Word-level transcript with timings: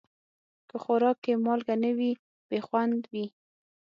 که 0.69 0.75
خوراک 0.83 1.17
کې 1.23 1.33
مالګه 1.45 1.75
نه 1.83 1.91
وي، 1.97 2.11
بې 2.49 2.59
خوند 2.67 3.01
وي. 3.13 3.25